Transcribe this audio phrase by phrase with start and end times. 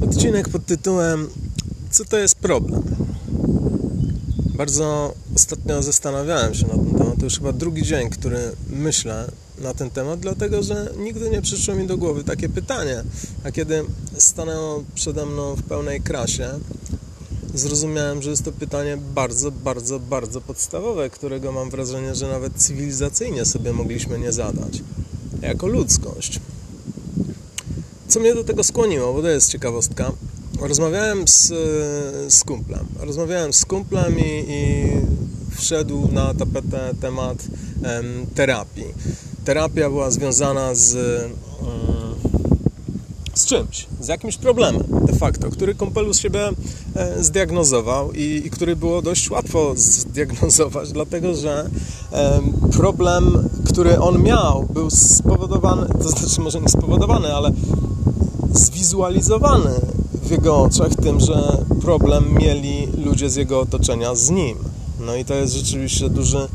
[0.00, 1.28] Odcinek pod tytułem
[1.90, 2.82] Co to jest problem?
[4.56, 7.18] Bardzo ostatnio zastanawiałem się na ten temat.
[7.18, 8.38] To już chyba drugi dzień, który
[8.70, 13.04] myślę na ten temat, dlatego że nigdy nie przyszło mi do głowy takie pytanie.
[13.44, 13.84] A kiedy
[14.18, 16.50] stanęło przede mną w pełnej krasie,
[17.54, 23.44] zrozumiałem, że jest to pytanie bardzo, bardzo, bardzo podstawowe, którego mam wrażenie, że nawet cywilizacyjnie
[23.44, 24.82] sobie mogliśmy nie zadać.
[25.42, 26.40] Jako ludzkość.
[28.08, 30.12] Co mnie do tego skłoniło, bo to jest ciekawostka.
[30.60, 31.52] Rozmawiałem z,
[32.34, 32.86] z kumplem.
[33.00, 34.86] Rozmawiałem z kumplem i, i
[35.56, 37.38] wszedł na tapetę temat
[37.82, 38.94] em, terapii.
[39.44, 40.96] Terapia była związana z,
[43.34, 46.48] z czymś, z jakimś problemem de facto, który kumpel u siebie
[46.94, 51.70] e, zdiagnozował i, i który było dość łatwo zdiagnozować, dlatego że
[52.72, 57.52] problem, który on miał, był spowodowany, to znaczy może nie spowodowany, ale
[58.56, 59.80] zwizualizowany
[60.22, 64.58] w jego oczach tym, że problem mieli ludzie z jego otoczenia z nim.
[65.00, 66.48] No i to jest rzeczywiście duży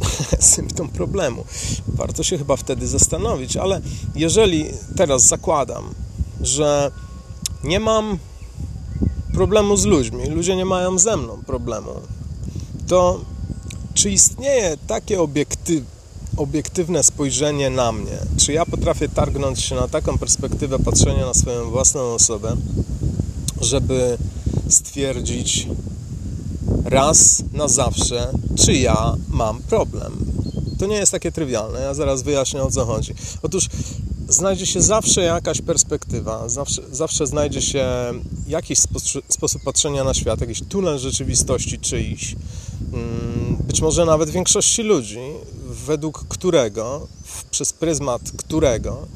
[0.54, 1.44] symptom problemu.
[1.88, 3.80] Warto się chyba wtedy zastanowić, ale
[4.14, 5.84] jeżeli teraz zakładam,
[6.40, 6.90] że
[7.64, 8.18] nie mam
[9.32, 11.90] problemu z ludźmi, ludzie nie mają ze mną problemu,
[12.86, 13.20] to
[13.94, 15.84] czy istnieje takie obiektyw,
[16.40, 18.18] obiektywne spojrzenie na mnie?
[18.36, 22.56] Czy ja potrafię targnąć się na taką perspektywę patrzenia na swoją własną osobę,
[23.60, 24.18] żeby
[24.68, 25.66] stwierdzić
[26.84, 30.12] raz na zawsze, czy ja mam problem?
[30.78, 31.80] To nie jest takie trywialne.
[31.80, 33.14] Ja zaraz wyjaśnię o co chodzi.
[33.42, 33.68] Otóż
[34.28, 37.84] znajdzie się zawsze jakaś perspektywa, zawsze, zawsze znajdzie się
[38.48, 38.78] jakiś
[39.28, 42.36] sposób patrzenia na świat, jakiś tunel rzeczywistości czyjś,
[42.92, 45.20] mm, być może nawet większości ludzi,
[45.86, 47.08] według którego,
[47.50, 49.06] przez pryzmat którego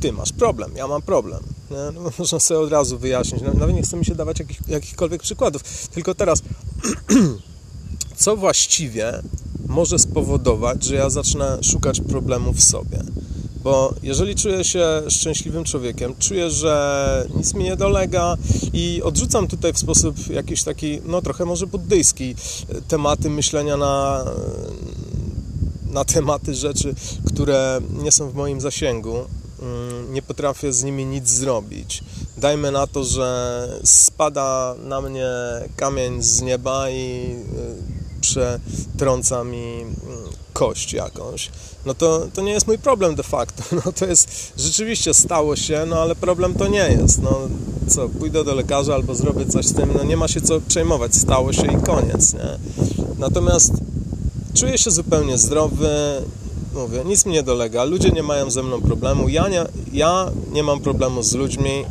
[0.00, 1.42] ty masz problem, ja mam problem.
[1.70, 3.42] No, można sobie od razu wyjaśnić.
[3.42, 5.88] Nawet nie chcę mi się dawać jakich, jakichkolwiek przykładów.
[5.88, 6.42] Tylko teraz,
[8.16, 9.22] co właściwie
[9.68, 12.98] może spowodować, że ja zacznę szukać problemów w sobie?
[13.62, 18.36] Bo jeżeli czuję się szczęśliwym człowiekiem, czuję, że nic mi nie dolega
[18.72, 22.34] i odrzucam tutaj w sposób jakiś taki, no trochę może buddyjski,
[22.88, 24.24] tematy myślenia na,
[25.94, 26.94] na tematy rzeczy,
[27.26, 29.16] które nie są w moim zasięgu,
[29.62, 32.04] mm, nie potrafię z nimi nic zrobić.
[32.36, 35.28] Dajmy na to, że spada na mnie
[35.76, 37.36] kamień z nieba i
[38.18, 39.94] y, przetrąca mi mm,
[40.52, 41.50] kość jakąś,
[41.86, 43.62] no to, to nie jest mój problem de facto.
[43.84, 47.22] No to jest, rzeczywiście stało się, no ale problem to nie jest.
[47.22, 47.40] No
[47.88, 51.14] co, pójdę do lekarza albo zrobię coś z tym, no nie ma się co przejmować,
[51.14, 52.58] stało się i koniec, nie?
[53.18, 53.72] Natomiast
[54.54, 55.88] czuję się zupełnie zdrowy,
[56.74, 60.62] mówię, nic mi nie dolega, ludzie nie mają ze mną problemu, ja nie, ja nie
[60.62, 61.84] mam problemu z ludźmi,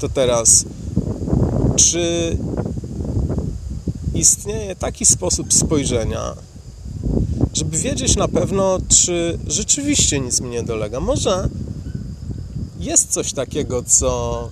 [0.00, 0.64] to teraz
[1.76, 2.36] czy
[4.14, 6.34] istnieje taki sposób spojrzenia,
[7.54, 11.00] żeby wiedzieć na pewno, czy rzeczywiście nic mi nie dolega.
[11.00, 11.48] Może
[12.80, 14.50] jest coś takiego, co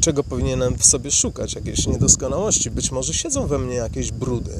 [0.00, 2.70] czego powinienem w sobie szukać, jakieś niedoskonałości.
[2.70, 4.52] Być może siedzą we mnie jakieś brudy,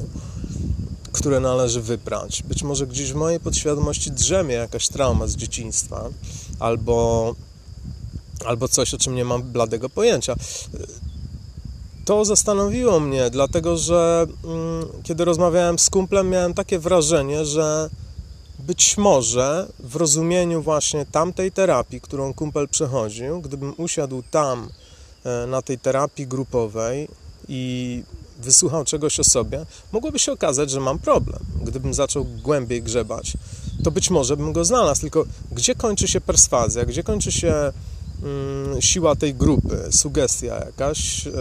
[1.11, 2.43] które należy wyprać.
[2.43, 6.09] Być może gdzieś w mojej podświadomości drzemie jakaś trauma z dzieciństwa,
[6.59, 7.35] albo,
[8.45, 10.35] albo coś, o czym nie mam bladego pojęcia
[12.05, 17.89] to zastanowiło mnie, dlatego że mm, kiedy rozmawiałem z kumplem, miałem takie wrażenie, że
[18.59, 24.69] być może w rozumieniu właśnie tamtej terapii, którą kumpel przechodził, gdybym usiadł tam
[25.23, 27.07] e, na tej terapii grupowej
[27.47, 28.03] i
[28.39, 31.39] wysłuchał czegoś o sobie, mogłoby się okazać, że mam problem.
[31.63, 33.33] Gdybym zaczął głębiej grzebać,
[33.83, 35.01] to być może bym go znalazł.
[35.01, 37.71] Tylko gdzie kończy się perswazja, gdzie kończy się
[38.23, 41.31] Mm, siła tej grupy, sugestia jakaś, y,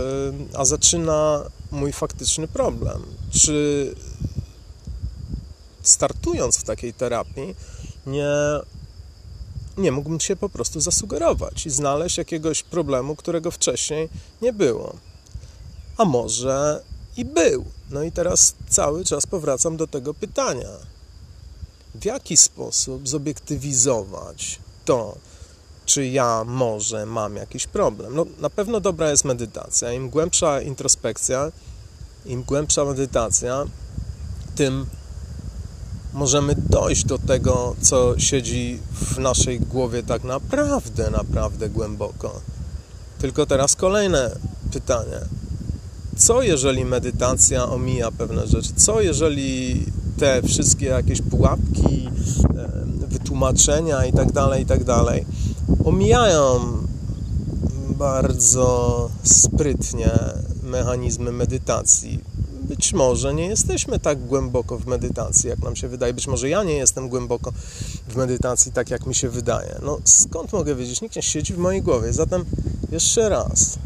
[0.55, 3.03] a zaczyna mój faktyczny problem.
[3.31, 3.95] Czy
[5.83, 7.55] startując w takiej terapii,
[8.06, 8.33] nie,
[9.79, 14.09] nie mógłbym się po prostu zasugerować i znaleźć jakiegoś problemu, którego wcześniej
[14.43, 14.97] nie było.
[16.00, 16.82] A może
[17.17, 17.64] i był.
[17.91, 20.69] No i teraz cały czas powracam do tego pytania.
[21.94, 25.17] W jaki sposób zobiektywizować to,
[25.85, 28.14] czy ja może mam jakiś problem.
[28.14, 29.93] No, na pewno dobra jest medytacja.
[29.93, 31.52] Im głębsza introspekcja,
[32.26, 33.64] im głębsza medytacja,
[34.55, 34.87] tym
[36.12, 42.41] możemy dojść do tego, co siedzi w naszej głowie tak naprawdę, naprawdę głęboko.
[43.19, 44.37] Tylko teraz kolejne
[44.73, 45.39] pytanie.
[46.17, 48.73] Co jeżeli medytacja omija pewne rzeczy?
[48.77, 49.85] Co jeżeli
[50.19, 52.09] te wszystkie jakieś pułapki,
[53.09, 54.81] wytłumaczenia i tak dalej, i tak
[55.85, 56.61] omijają
[57.99, 60.11] bardzo sprytnie
[60.62, 62.21] mechanizmy medytacji.
[62.62, 66.15] Być może nie jesteśmy tak głęboko w medytacji, jak nam się wydaje.
[66.15, 67.53] Być może ja nie jestem głęboko
[68.09, 69.81] w medytacji, tak jak mi się wydaje.
[69.83, 71.03] No skąd mogę wiedzieć?
[71.03, 72.12] Nikt nie siedzi w mojej głowie.
[72.12, 72.45] Zatem
[72.93, 73.79] jeszcze raz.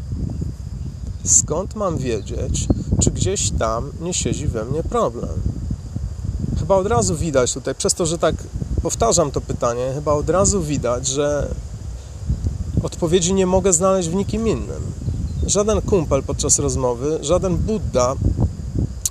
[1.25, 2.67] Skąd mam wiedzieć,
[3.01, 5.41] czy gdzieś tam nie siedzi we mnie problem?
[6.59, 8.35] Chyba od razu widać tutaj, przez to, że tak
[8.81, 11.47] powtarzam to pytanie, chyba od razu widać, że
[12.83, 14.81] odpowiedzi nie mogę znaleźć w nikim innym.
[15.47, 18.15] Żaden kumpel podczas rozmowy, żaden Buddha,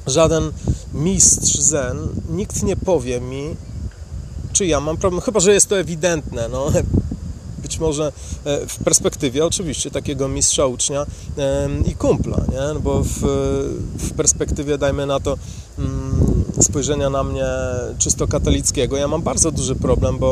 [0.06, 0.52] żaden
[0.94, 1.96] mistrz zen,
[2.30, 3.56] nikt nie powie mi,
[4.52, 6.48] czy ja mam problem, chyba że jest to ewidentne.
[6.48, 6.66] No,
[7.64, 8.12] być może
[8.44, 11.06] e, w perspektywie oczywiście takiego mistrza ucznia
[11.86, 12.74] i kumpla, nie?
[12.74, 13.20] No bo w,
[13.98, 15.38] w perspektywie, dajmy na to,
[15.78, 17.46] mm, spojrzenia na mnie
[17.98, 20.30] czysto katolickiego, ja mam bardzo duży problem, bo,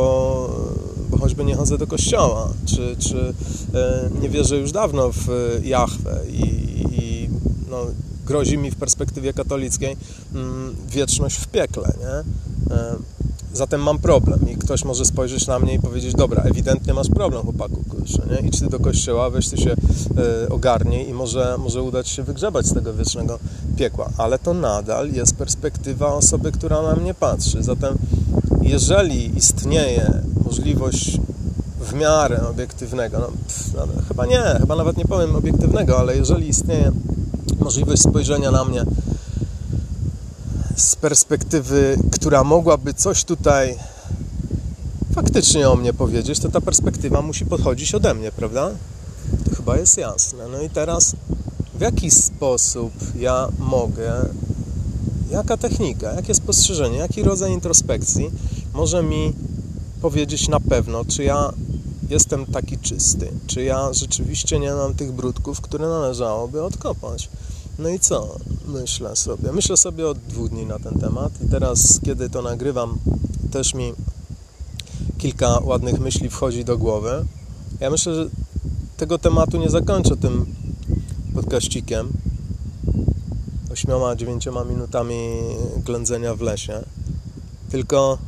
[1.10, 3.34] bo choćby nie chodzę do kościoła, czy, czy
[3.74, 5.28] e, nie wierzę już dawno w
[5.62, 6.44] Jahwe i,
[6.92, 7.28] i
[7.70, 7.86] no,
[8.26, 9.96] grozi mi w perspektywie katolickiej
[10.34, 12.24] mm, wieczność w piekle, nie?
[13.54, 17.42] Zatem mam problem i ktoś może spojrzeć na mnie i powiedzieć, dobra, ewidentnie masz problem,
[17.42, 18.48] chłopaku, kurczę, nie?
[18.48, 22.66] Idź ty do kościoła, weź ty się y, ogarnij i może, może udać się wygrzebać
[22.66, 23.38] z tego wiecznego
[23.76, 24.10] piekła.
[24.18, 27.62] Ale to nadal jest perspektywa osoby, która na mnie patrzy.
[27.62, 27.98] Zatem
[28.62, 31.20] jeżeli istnieje możliwość
[31.80, 36.48] w miarę obiektywnego, no, pff, no, chyba nie, chyba nawet nie powiem obiektywnego, ale jeżeli
[36.48, 36.92] istnieje
[37.60, 38.84] możliwość spojrzenia na mnie
[40.82, 43.78] z perspektywy, która mogłaby coś tutaj
[45.14, 48.70] faktycznie o mnie powiedzieć, to ta perspektywa musi podchodzić ode mnie, prawda?
[49.44, 50.48] To chyba jest jasne.
[50.48, 51.16] No i teraz
[51.74, 54.12] w jaki sposób ja mogę,
[55.30, 58.30] jaka technika, jakie spostrzeżenie, jaki rodzaj introspekcji
[58.74, 59.32] może mi
[60.00, 61.52] powiedzieć na pewno, czy ja
[62.10, 67.28] jestem taki czysty, czy ja rzeczywiście nie mam tych brudków, które należałoby odkopać.
[67.78, 68.36] No i co?
[68.66, 69.52] Myślę sobie.
[69.52, 72.98] Myślę sobie od dwóch dni na ten temat i teraz, kiedy to nagrywam,
[73.50, 73.92] też mi
[75.18, 77.24] kilka ładnych myśli wchodzi do głowy.
[77.80, 78.28] Ja myślę, że
[78.96, 80.46] tego tematu nie zakończę tym
[81.34, 82.08] podkaścikiem.
[83.72, 85.16] Ośmioma, dziewięcioma minutami
[85.84, 86.84] ględzenia w lesie.
[87.70, 88.18] Tylko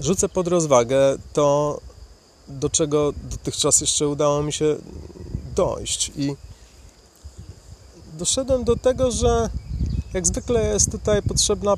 [0.00, 1.80] rzucę pod rozwagę to,
[2.48, 4.76] do czego dotychczas jeszcze udało mi się
[5.56, 6.12] dojść.
[6.16, 6.36] I
[8.16, 9.50] doszedłem do tego, że
[10.14, 11.74] jak zwykle jest tutaj potrzebna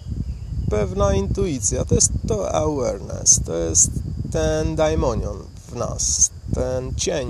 [0.71, 1.85] pewna intuicja.
[1.85, 3.91] To jest to awareness, to jest
[4.33, 5.37] ten daimonion
[5.69, 7.29] w nas, ten cień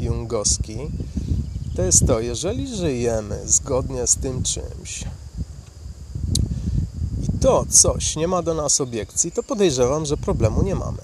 [0.00, 0.76] jungowski.
[1.76, 5.04] To jest to, jeżeli żyjemy zgodnie z tym czymś
[7.22, 11.02] i to coś nie ma do nas obiekcji, to podejrzewam, że problemu nie mamy.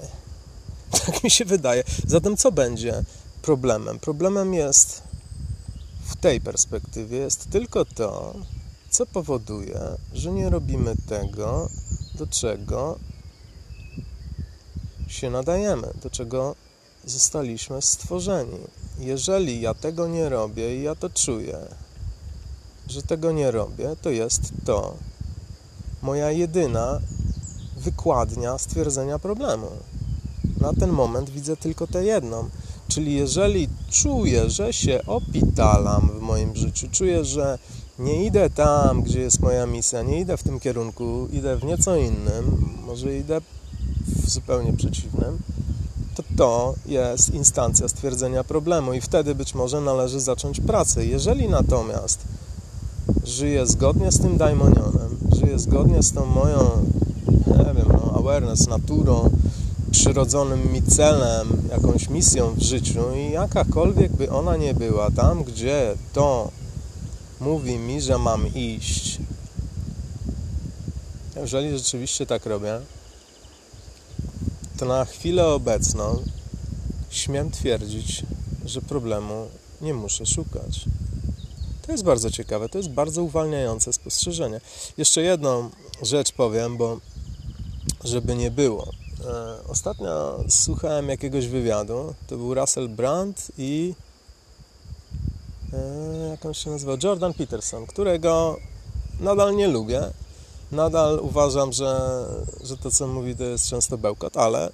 [1.05, 1.83] Tak mi się wydaje.
[2.07, 3.03] Zatem co będzie
[3.41, 3.99] problemem?
[3.99, 5.06] Problemem jest
[6.07, 8.35] w tej perspektywie jest tylko to,
[8.89, 9.79] co powoduje,
[10.13, 11.69] że nie robimy tego,
[12.15, 12.99] do czego
[15.07, 16.55] się nadajemy, do czego
[17.05, 18.59] zostaliśmy stworzeni.
[18.99, 21.57] Jeżeli ja tego nie robię i ja to czuję,
[22.87, 24.95] że tego nie robię, to jest to
[26.01, 26.99] moja jedyna
[27.77, 29.67] wykładnia stwierdzenia problemu.
[30.61, 32.49] Na ten moment widzę tylko tę jedną.
[32.87, 37.59] Czyli jeżeli czuję, że się opitalam w moim życiu, czuję, że
[37.99, 41.95] nie idę tam, gdzie jest moja misja, nie idę w tym kierunku, idę w nieco
[41.95, 43.41] innym, może idę
[44.07, 45.37] w zupełnie przeciwnym,
[46.15, 51.05] to to jest instancja stwierdzenia problemu i wtedy być może należy zacząć pracę.
[51.05, 52.19] Jeżeli natomiast
[53.23, 56.85] żyję zgodnie z tym daimonionem, żyję zgodnie z tą moją,
[57.47, 59.29] nie wiem, no, awareness, naturą,
[59.91, 65.95] przyrodzonym mi celem, jakąś misją w życiu i jakakolwiek by ona nie była, tam gdzie
[66.13, 66.51] to
[67.39, 69.17] mówi mi, że mam iść,
[71.35, 72.79] jeżeli rzeczywiście tak robię,
[74.77, 76.23] to na chwilę obecną
[77.09, 78.23] śmiem twierdzić,
[78.65, 79.47] że problemu
[79.81, 80.85] nie muszę szukać.
[81.81, 84.61] To jest bardzo ciekawe, to jest bardzo uwalniające spostrzeżenie.
[84.97, 85.69] Jeszcze jedną
[86.01, 86.99] rzecz powiem, bo
[88.03, 88.91] żeby nie było.
[89.27, 92.13] E, ostatnio słuchałem jakiegoś wywiadu.
[92.27, 93.93] To był Russell Brand i
[95.73, 96.93] e, jak on się nazywa?
[97.03, 98.57] Jordan Peterson, którego
[99.19, 100.01] nadal nie lubię.
[100.71, 102.25] Nadal uważam, że,
[102.63, 104.69] że to, co mówi, to jest często bełkot, ale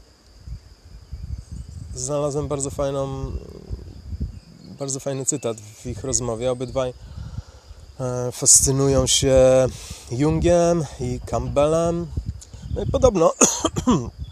[1.95, 3.31] znalazłem bardzo fajną,
[4.79, 6.51] bardzo fajny cytat w ich rozmowie.
[6.51, 6.93] Obydwaj
[7.99, 9.67] e, fascynują się
[10.11, 12.07] Jungiem i Campbellem.
[12.75, 13.33] No i podobno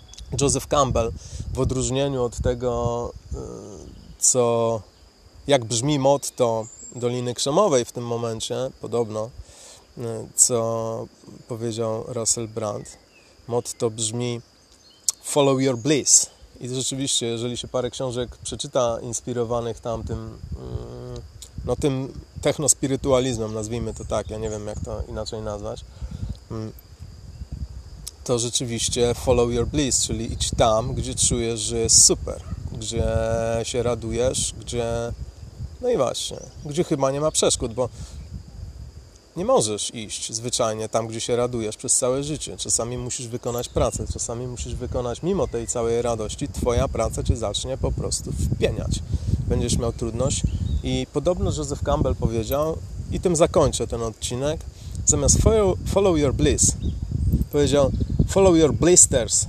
[0.42, 1.12] Joseph Campbell,
[1.54, 3.36] w odróżnieniu od tego, y,
[4.20, 4.82] co
[5.48, 9.30] jak brzmi motto Doliny Krzemowej w tym momencie, podobno,
[9.98, 10.02] y,
[10.36, 11.08] co
[11.48, 12.98] powiedział Russell Brand.
[13.48, 14.42] Motto brzmi
[15.24, 16.30] Follow your bliss.
[16.60, 21.22] I rzeczywiście, jeżeli się parę książek przeczyta inspirowanych tamtym, mm,
[21.66, 25.86] no tym technospirytualizmem, nazwijmy to tak, ja nie wiem jak to inaczej nazwać,
[28.24, 33.04] to rzeczywiście follow your bliss, czyli idź tam, gdzie czujesz, że jest super, gdzie
[33.63, 34.86] się radujesz, gdzie
[35.82, 37.90] no i właśnie, gdzie chyba nie ma przeszkód, bo
[39.36, 42.58] nie możesz iść zwyczajnie tam, gdzie się radujesz przez całe życie.
[42.58, 47.78] Czasami musisz wykonać pracę, czasami musisz wykonać, mimo tej całej radości, Twoja praca cię zacznie
[47.78, 49.00] po prostu wpieniać.
[49.48, 50.44] Będziesz miał trudność.
[50.84, 52.78] I podobno Joseph Campbell powiedział,
[53.12, 54.60] i tym zakończę ten odcinek,
[55.06, 56.74] zamiast follow, follow your bliss,
[57.51, 57.92] powiedział
[58.32, 59.48] follow your blisters.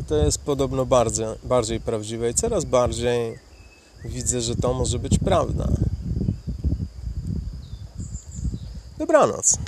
[0.00, 3.38] I to jest podobno bardzo, bardziej prawdziwe i coraz bardziej
[4.04, 5.68] widzę, że to może być prawda.
[8.98, 9.58] Dobranoc.